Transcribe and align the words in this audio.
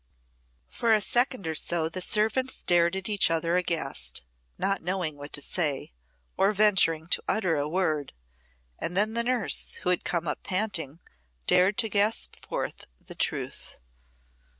For 0.71 0.95
a 0.95 0.99
second 0.99 1.45
or 1.45 1.53
so 1.53 1.87
the 1.87 2.01
servants 2.01 2.55
stared 2.55 2.95
at 2.95 3.07
each 3.07 3.29
other 3.29 3.55
aghast, 3.55 4.23
not 4.57 4.81
knowing 4.81 5.15
what 5.15 5.31
to 5.33 5.43
say, 5.43 5.93
or 6.37 6.51
venturing 6.53 7.05
to 7.09 7.23
utter 7.27 7.55
a 7.55 7.69
word; 7.69 8.13
and 8.79 8.97
then 8.97 9.13
the 9.13 9.23
nurse, 9.23 9.73
who 9.83 9.91
had 9.91 10.03
come 10.03 10.27
up 10.27 10.41
panting, 10.41 11.01
dared 11.45 11.77
to 11.77 11.87
gasp 11.87 12.35
forth 12.43 12.87
the 12.99 13.13
truth. 13.13 13.77